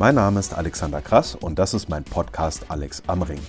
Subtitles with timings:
[0.00, 3.42] Mein Name ist Alexander Krass und das ist mein Podcast Alex am Ring.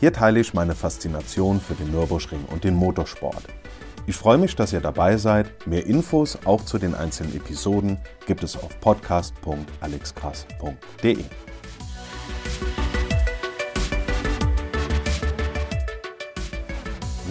[0.00, 3.44] Hier teile ich meine Faszination für den Nürburgring und den Motorsport.
[4.06, 5.66] Ich freue mich, dass ihr dabei seid.
[5.66, 11.24] Mehr Infos auch zu den einzelnen Episoden gibt es auf podcast.alexkrass.de.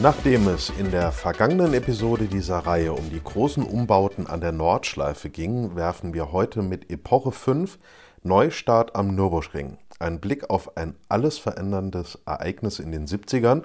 [0.02, 5.30] Nachdem es in der vergangenen Episode dieser Reihe um die großen Umbauten an der Nordschleife
[5.30, 7.78] ging, werfen wir heute mit Epoche 5
[8.24, 13.64] Neustart am Nürburgring einen Blick auf ein alles veränderndes Ereignis in den 70ern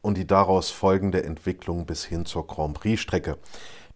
[0.00, 3.36] und die daraus folgende Entwicklung bis hin zur Grand Prix-Strecke.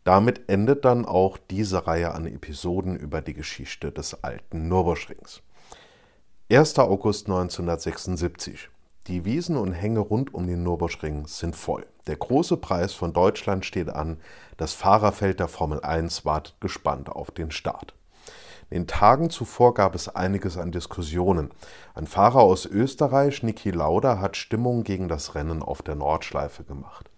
[0.03, 5.41] Damit endet dann auch diese Reihe an Episoden über die Geschichte des alten Nürburgrings.
[6.53, 6.79] 1.
[6.79, 8.69] August 1976.
[9.07, 11.87] Die Wiesen und Hänge rund um den Nürburgring sind voll.
[12.07, 14.19] Der große Preis von Deutschland steht an.
[14.59, 17.95] Das Fahrerfeld der Formel 1 wartet gespannt auf den Start.
[18.71, 21.51] In den Tagen zuvor gab es einiges an Diskussionen.
[21.95, 27.11] Ein Fahrer aus Österreich, Niki Lauda, hat Stimmung gegen das Rennen auf der Nordschleife gemacht.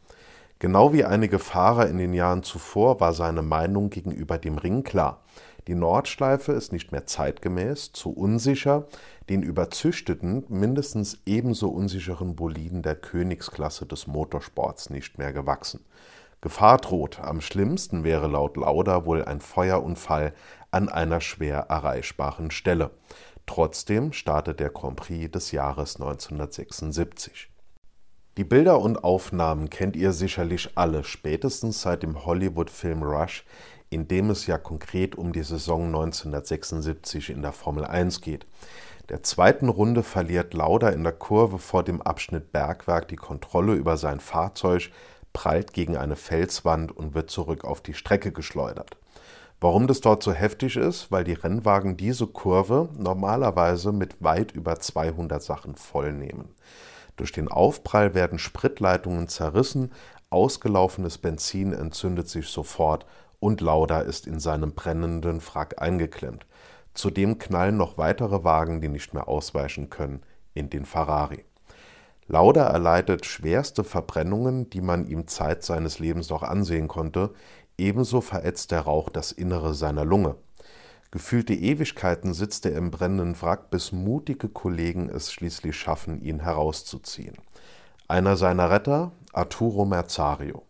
[0.58, 5.22] Genau wie einige Fahrer in den Jahren zuvor war seine Meinung gegenüber dem Ring klar.
[5.66, 8.86] Die Nordschleife ist nicht mehr zeitgemäß, zu unsicher,
[9.28, 15.84] den überzüchteten, mindestens ebenso unsicheren Boliden der Königsklasse des Motorsports nicht mehr gewachsen.
[16.40, 17.18] Gefahr droht.
[17.20, 20.32] Am schlimmsten wäre laut Lauda wohl ein Feuerunfall
[20.76, 22.90] an einer schwer erreichbaren Stelle.
[23.46, 27.48] Trotzdem startet der Grand Prix des Jahres 1976.
[28.36, 33.46] Die Bilder und Aufnahmen kennt ihr sicherlich alle, spätestens seit dem Hollywood-Film Rush,
[33.88, 38.46] in dem es ja konkret um die Saison 1976 in der Formel 1 geht.
[39.08, 43.96] Der zweiten Runde verliert Lauda in der Kurve vor dem Abschnitt Bergwerk die Kontrolle über
[43.96, 44.90] sein Fahrzeug,
[45.32, 48.98] prallt gegen eine Felswand und wird zurück auf die Strecke geschleudert.
[49.60, 51.10] Warum das dort so heftig ist?
[51.10, 56.50] Weil die Rennwagen diese Kurve normalerweise mit weit über 200 Sachen vollnehmen.
[57.16, 59.92] Durch den Aufprall werden Spritleitungen zerrissen,
[60.28, 63.06] ausgelaufenes Benzin entzündet sich sofort
[63.38, 66.46] und Lauda ist in seinem brennenden Frack eingeklemmt.
[66.92, 70.22] Zudem knallen noch weitere Wagen, die nicht mehr ausweichen können,
[70.52, 71.44] in den Ferrari.
[72.28, 77.30] Lauda erleidet schwerste Verbrennungen, die man ihm Zeit seines Lebens noch ansehen konnte,
[77.78, 80.36] Ebenso verätzt der Rauch das Innere seiner Lunge.
[81.10, 87.36] Gefühlte Ewigkeiten sitzt er im brennenden Wrack, bis mutige Kollegen es schließlich schaffen, ihn herauszuziehen.
[88.08, 90.62] Einer seiner Retter, Arturo Merzario.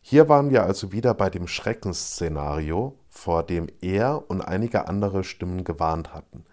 [0.00, 5.64] Hier waren wir also wieder bei dem Schreckensszenario, vor dem er und einige andere Stimmen
[5.64, 6.44] gewarnt hatten.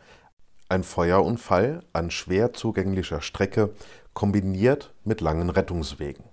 [0.70, 3.74] Ein Feuerunfall an schwer zugänglicher Strecke
[4.14, 6.31] kombiniert mit langen Rettungswegen.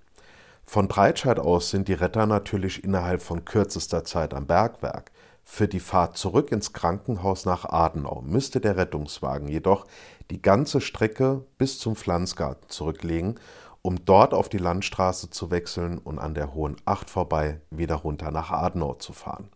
[0.69, 5.11] Von Breitscheid aus sind die Retter natürlich innerhalb von kürzester Zeit am Bergwerk.
[5.43, 9.87] Für die Fahrt zurück ins Krankenhaus nach Adenau müsste der Rettungswagen jedoch
[10.29, 13.39] die ganze Strecke bis zum Pflanzgarten zurücklegen,
[13.81, 18.29] um dort auf die Landstraße zu wechseln und an der Hohen Acht vorbei wieder runter
[18.29, 19.49] nach Adenau zu fahren.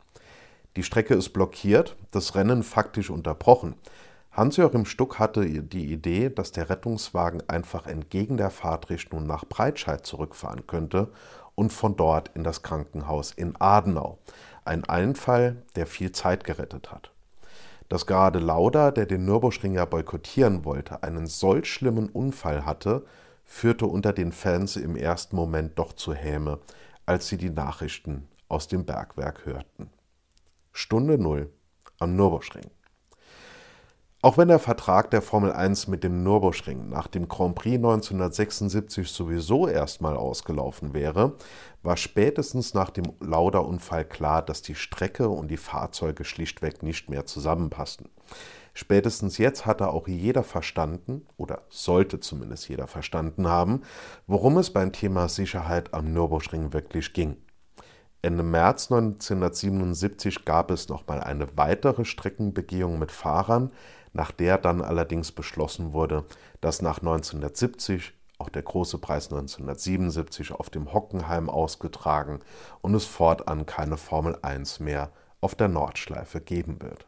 [0.77, 3.75] Die Strecke ist blockiert, das Rennen faktisch unterbrochen.
[4.35, 10.65] Hans-Joachim Stuck hatte die Idee, dass der Rettungswagen einfach entgegen der Fahrtrichtung nach Breitscheid zurückfahren
[10.65, 11.11] könnte
[11.53, 14.17] und von dort in das Krankenhaus in Adenau.
[14.65, 17.11] Ein Einfall, der viel Zeit gerettet hat.
[17.89, 23.05] Dass gerade Lauda, der den Nürburgring ja boykottieren wollte, einen solch schlimmen Unfall hatte,
[23.45, 26.57] führte unter den Fans im ersten Moment doch zu Häme,
[27.05, 29.91] als sie die Nachrichten aus dem Bergwerk hörten.
[30.71, 31.51] Stunde Null
[31.99, 32.71] am Nürburgring.
[34.23, 39.09] Auch wenn der Vertrag der Formel 1 mit dem Nürburgring nach dem Grand Prix 1976
[39.09, 41.33] sowieso erstmal ausgelaufen wäre,
[41.81, 47.25] war spätestens nach dem Lauda-Unfall klar, dass die Strecke und die Fahrzeuge schlichtweg nicht mehr
[47.25, 48.07] zusammenpassten.
[48.73, 53.81] Spätestens jetzt hatte auch jeder verstanden, oder sollte zumindest jeder verstanden haben,
[54.25, 57.35] worum es beim Thema Sicherheit am Nürburgring wirklich ging.
[58.21, 63.71] Ende März 1977 gab es nochmal eine weitere Streckenbegehung mit Fahrern,
[64.13, 66.25] nach der dann allerdings beschlossen wurde,
[66.61, 72.39] dass nach 1970 auch der große Preis 1977 auf dem Hockenheim ausgetragen
[72.81, 75.11] und es fortan keine Formel 1 mehr
[75.41, 77.05] auf der Nordschleife geben wird.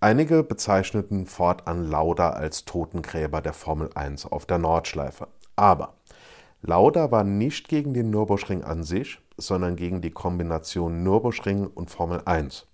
[0.00, 5.28] Einige bezeichneten fortan Lauda als Totengräber der Formel 1 auf der Nordschleife.
[5.56, 5.94] Aber
[6.60, 12.22] Lauda war nicht gegen den Nürburgring an sich, sondern gegen die Kombination Nürburgring und Formel
[12.24, 12.66] 1.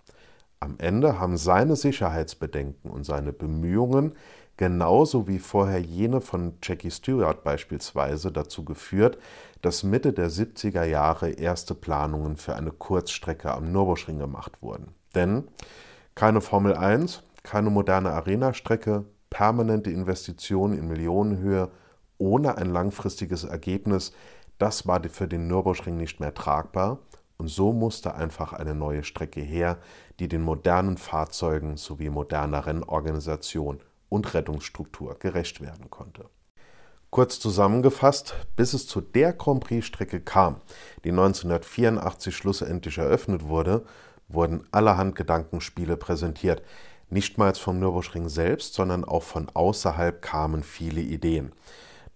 [0.63, 4.13] Am Ende haben seine Sicherheitsbedenken und seine Bemühungen
[4.57, 9.19] genauso wie vorher jene von Jackie Stewart beispielsweise dazu geführt,
[9.61, 14.95] dass Mitte der 70er Jahre erste Planungen für eine Kurzstrecke am Nürburgring gemacht wurden.
[15.17, 15.49] Denn
[16.15, 21.73] keine Formel 1, keine moderne Arena-Strecke, permanente Investitionen in Millionenhöhe
[22.19, 24.13] ohne ein langfristiges Ergebnis,
[24.59, 27.01] das war für den Nürburgring nicht mehr tragbar
[27.39, 29.79] und so musste einfach eine neue Strecke her,
[30.21, 36.27] die den modernen Fahrzeugen sowie moderner Rennorganisation und Rettungsstruktur gerecht werden konnte.
[37.11, 40.57] Kurz zusammengefasst, bis es zu der Grand Prix-Strecke kam,
[41.05, 43.85] die 1984 schlussendlich eröffnet wurde,
[44.29, 46.63] wurden allerhand Gedankenspiele präsentiert.
[47.11, 51.53] Nichtmals vom Nürburgring selbst, sondern auch von außerhalb kamen viele Ideen.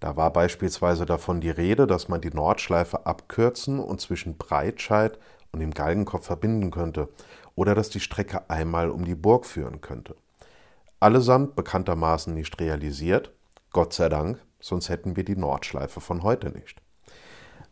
[0.00, 5.18] Da war beispielsweise davon die Rede, dass man die Nordschleife abkürzen und zwischen Breitscheid
[5.52, 7.08] und dem Galgenkopf verbinden könnte
[7.54, 10.16] oder dass die Strecke einmal um die Burg führen könnte.
[11.00, 13.32] Allesamt bekanntermaßen nicht realisiert,
[13.72, 16.80] Gott sei Dank, sonst hätten wir die Nordschleife von heute nicht.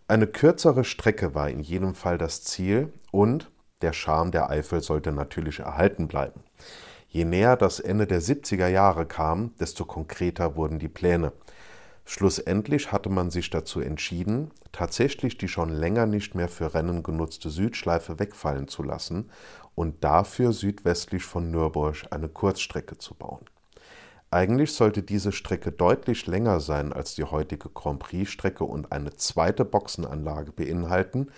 [0.06, 3.50] Eine kürzere Strecke war in jedem Fall das Ziel und
[3.80, 6.42] der Charme der Eifel sollte natürlich erhalten bleiben.
[7.08, 11.32] Je näher das Ende der 70er Jahre kam, desto konkreter wurden die Pläne.
[12.04, 17.48] Schlussendlich hatte man sich dazu entschieden, tatsächlich die schon länger nicht mehr für Rennen genutzte
[17.48, 19.30] Südschleife wegfallen zu lassen
[19.74, 23.46] und dafür südwestlich von Nürburg eine Kurzstrecke zu bauen.
[24.30, 29.64] Eigentlich sollte diese Strecke deutlich länger sein als die heutige Grand Prix-Strecke und eine zweite
[29.64, 31.30] Boxenanlage beinhalten.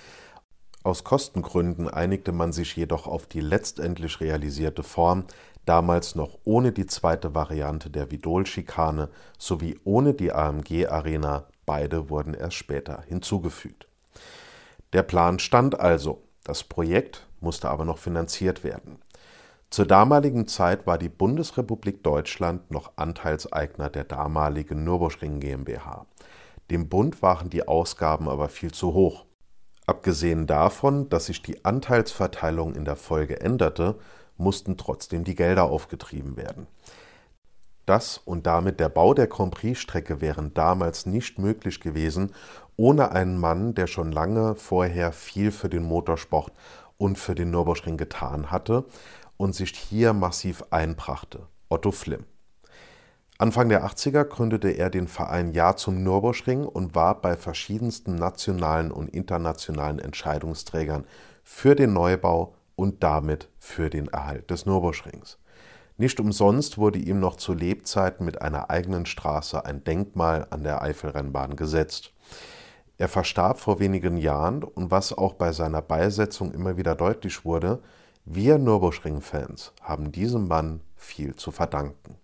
[0.87, 5.25] Aus Kostengründen einigte man sich jedoch auf die letztendlich realisierte Form,
[5.65, 12.55] damals noch ohne die zweite Variante der Vidol-Schikane sowie ohne die AMG-Arena, beide wurden erst
[12.55, 13.89] später hinzugefügt.
[14.93, 19.01] Der Plan stand also, das Projekt musste aber noch finanziert werden.
[19.71, 26.07] Zur damaligen Zeit war die Bundesrepublik Deutschland noch Anteilseigner der damaligen Nürburgring GmbH.
[26.71, 29.26] Dem Bund waren die Ausgaben aber viel zu hoch.
[29.87, 33.97] Abgesehen davon, dass sich die Anteilsverteilung in der Folge änderte,
[34.37, 36.67] mussten trotzdem die Gelder aufgetrieben werden.
[37.87, 42.35] Das und damit der Bau der Grand Prix-Strecke wären damals nicht möglich gewesen,
[42.77, 46.53] ohne einen Mann, der schon lange vorher viel für den Motorsport
[46.99, 48.85] und für den Nürburgring getan hatte
[49.37, 52.25] und sich hier massiv einbrachte, Otto Flimm.
[53.39, 58.91] Anfang der 80er gründete er den Verein Ja zum Nürburgring und war bei verschiedensten nationalen
[58.91, 61.05] und internationalen Entscheidungsträgern
[61.45, 65.39] für den Neubau und damit für den Erhalt des Nürburgrings.
[65.99, 70.81] Nicht umsonst wurde ihm noch zu Lebzeiten mit einer eigenen Straße ein Denkmal an der
[70.81, 72.15] Eifelrennbahn gesetzt.
[72.97, 77.83] Er verstarb vor wenigen Jahren und was auch bei seiner Beisetzung immer wieder deutlich wurde,
[78.25, 82.17] wir Nürburgring-Fans haben diesem Mann viel zu verdanken.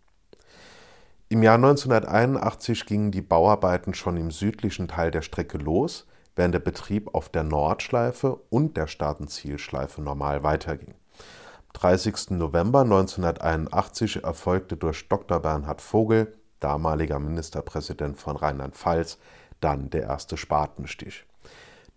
[1.32, 6.06] Im Jahr 1981 gingen die Bauarbeiten schon im südlichen Teil der Strecke los,
[6.36, 10.90] während der Betrieb auf der Nordschleife und der Start- und Zielschleife normal weiterging.
[10.90, 12.32] Am 30.
[12.32, 15.40] November 1981 erfolgte durch Dr.
[15.40, 19.16] Bernhard Vogel, damaliger Ministerpräsident von Rheinland-Pfalz,
[19.60, 21.24] dann der erste Spatenstich.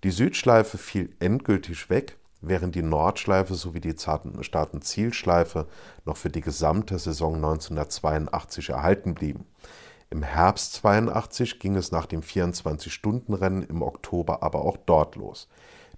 [0.05, 2.15] Die Südschleife fiel endgültig weg,
[2.47, 5.67] während die Nordschleife sowie die Start- und Zielschleife
[6.05, 9.45] noch für die gesamte Saison 1982 erhalten blieben.
[10.09, 15.47] Im Herbst 82 ging es nach dem 24-Stunden-Rennen im Oktober aber auch dort los.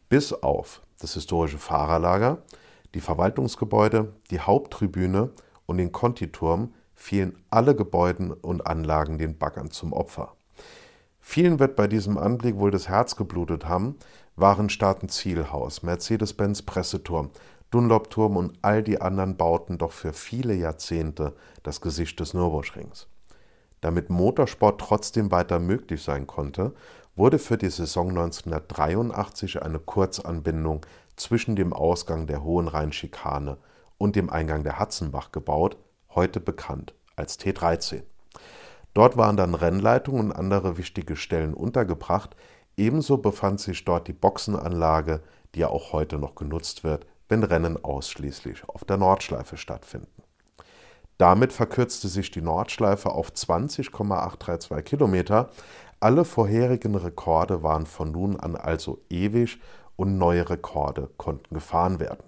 [0.10, 2.40] Bis auf das historische Fahrerlager,
[2.94, 5.32] die Verwaltungsgebäude, die Haupttribüne
[5.66, 10.37] und den Kontiturm fielen alle Gebäude und Anlagen den Baggern zum Opfer.
[11.30, 13.98] Vielen wird bei diesem Anblick wohl das Herz geblutet haben,
[14.38, 17.32] waren Staaten Zielhaus, Mercedes-Benz Presseturm,
[17.70, 23.08] Dunlop-Turm und all die anderen Bauten doch für viele Jahrzehnte das Gesicht des Nürburgrings.
[23.82, 26.74] Damit Motorsport trotzdem weiter möglich sein konnte,
[27.18, 30.86] wurde für die Saison 1983 eine Kurzanbindung
[31.18, 33.58] zwischen dem Ausgang der Hohenrhein-Schikane
[33.98, 35.76] und dem Eingang der Hatzenbach gebaut,
[36.16, 38.04] heute bekannt als T13.
[38.98, 42.36] Dort waren dann Rennleitungen und andere wichtige Stellen untergebracht,
[42.78, 45.22] ebenso befand sich dort die Boxenanlage,
[45.54, 50.24] die ja auch heute noch genutzt wird, wenn Rennen ausschließlich auf der Nordschleife stattfinden.
[51.20, 55.52] Damit verkürzte sich die Nordschleife auf 20,832 Kilometer.
[56.00, 59.60] Alle vorherigen Rekorde waren von nun an also ewig
[59.96, 62.24] und neue Rekorde konnten gefahren werden.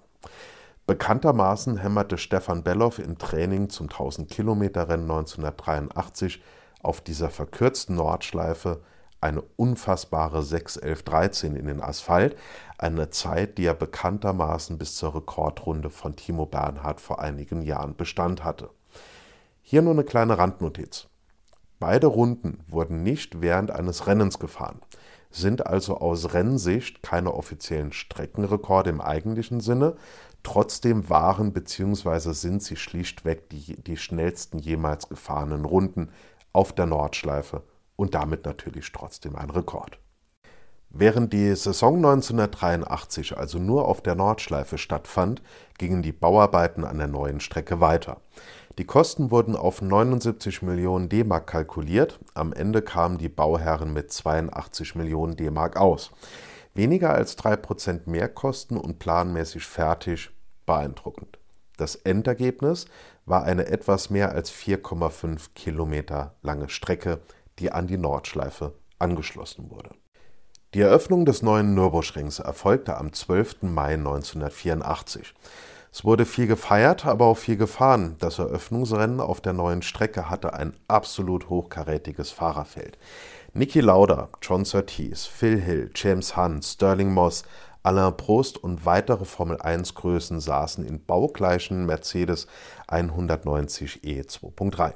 [0.86, 6.40] Bekanntermaßen hämmerte Stefan Belloff im Training zum 1000-Kilometer-Rennen 1983
[6.82, 8.82] auf dieser verkürzten Nordschleife
[9.20, 12.36] eine unfassbare 6.11.13 in den Asphalt,
[12.78, 18.44] eine Zeit, die er bekanntermaßen bis zur Rekordrunde von Timo Bernhard vor einigen Jahren Bestand
[18.44, 18.70] hatte.
[19.62, 21.06] Hier nur eine kleine Randnotiz.
[21.78, 24.80] Beide Runden wurden nicht während eines Rennens gefahren.
[25.30, 29.96] sind also aus Rennsicht keine offiziellen Streckenrekorde im eigentlichen Sinne.
[30.42, 32.32] Trotzdem waren bzw.
[32.32, 36.10] sind sie schlichtweg die, die schnellsten jemals gefahrenen Runden
[36.52, 37.62] auf der Nordschleife
[37.96, 39.98] und damit natürlich trotzdem ein Rekord.
[40.92, 45.40] Während die Saison 1983 also nur auf der Nordschleife stattfand,
[45.78, 48.20] gingen die Bauarbeiten an der neuen Strecke weiter.
[48.78, 54.96] Die Kosten wurden auf 79 Millionen D-Mark kalkuliert, am Ende kamen die Bauherren mit 82
[54.96, 56.10] Millionen D-Mark aus.
[56.74, 60.30] Weniger als 3% mehr Kosten und planmäßig fertig,
[60.66, 61.38] beeindruckend.
[61.76, 62.86] Das Endergebnis
[63.30, 67.20] war eine etwas mehr als 4,5 Kilometer lange Strecke,
[67.58, 69.90] die an die Nordschleife angeschlossen wurde.
[70.74, 73.62] Die Eröffnung des neuen Nürburgrings erfolgte am 12.
[73.62, 75.34] Mai 1984.
[75.92, 78.14] Es wurde viel gefeiert, aber auch viel gefahren.
[78.20, 82.98] Das Eröffnungsrennen auf der neuen Strecke hatte ein absolut hochkarätiges Fahrerfeld.
[83.52, 87.42] Niki Lauda, John Surtees, Phil Hill, James Hunt, Sterling Moss,
[87.82, 92.46] Alain Prost und weitere Formel-1-Größen saßen in baugleichen Mercedes
[92.88, 94.94] 190e 2.3.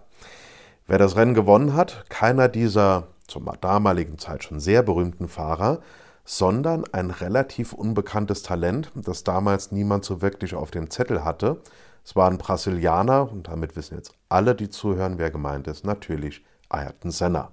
[0.86, 5.80] Wer das Rennen gewonnen hat, keiner dieser zur damaligen Zeit schon sehr berühmten Fahrer,
[6.26, 11.62] sondern ein relativ unbekanntes Talent, das damals niemand so wirklich auf dem Zettel hatte.
[12.04, 16.44] Es war ein Brasilianer, und damit wissen jetzt alle, die zuhören, wer gemeint ist, natürlich
[16.68, 17.50] Ayrton Senna.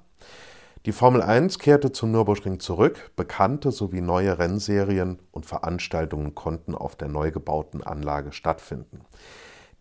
[0.86, 6.96] Die Formel 1 kehrte zum Nürburgring zurück, bekannte sowie neue Rennserien und Veranstaltungen konnten auf
[6.96, 9.02] der neu gebauten Anlage stattfinden.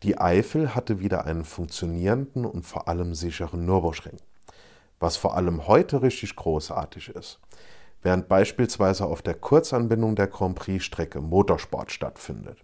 [0.03, 4.19] Die Eifel hatte wieder einen funktionierenden und vor allem sicheren Nürburgring
[5.01, 7.41] was vor allem heute richtig großartig ist.
[8.03, 12.59] Während beispielsweise auf der Kurzanbindung der Grand Prix-Strecke Motorsport stattfindet,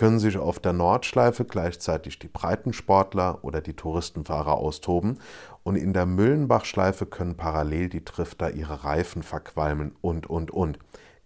[0.00, 5.18] können sich auf der Nordschleife gleichzeitig die Breitensportler oder die Touristenfahrer austoben
[5.62, 10.78] und in der Müllenbachschleife können parallel die Drifter ihre Reifen verqualmen und, und, und.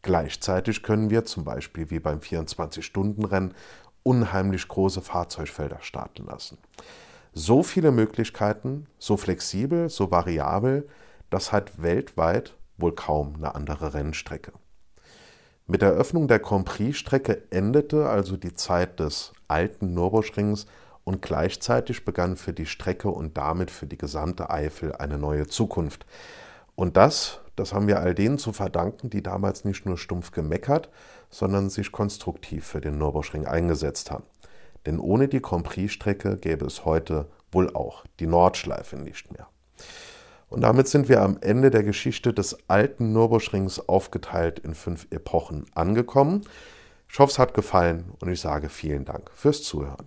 [0.03, 3.55] Gleichzeitig können wir zum Beispiel wie beim 24-Stunden-Rennen
[4.03, 6.59] unheimlich große Fahrzeugfelder starten lassen
[7.37, 10.89] so viele Möglichkeiten, so flexibel, so variabel,
[11.31, 14.53] das hat weltweit wohl kaum eine andere Rennstrecke.
[15.67, 20.67] Mit der Eröffnung der Grand Prix-Strecke endete also die Zeit des alten Nürburgrings
[21.05, 26.07] und gleichzeitig begann für die Strecke und damit für die gesamte Eifel eine neue Zukunft.
[26.75, 30.91] Und das, das haben wir all denen zu verdanken, die damals nicht nur stumpf gemeckert,
[31.31, 34.25] sondern sich konstruktiv für den Nürburgring eingesetzt haben
[34.87, 39.49] denn ohne die Grand Prix-Strecke gäbe es heute wohl auch die Nordschleife nicht mehr.
[40.55, 45.67] Und damit sind wir am Ende der Geschichte des alten Nürburgrings aufgeteilt in fünf Epochen
[45.75, 46.43] angekommen.
[47.09, 50.07] Ich hoffe, es hat gefallen und ich sage vielen Dank fürs Zuhören.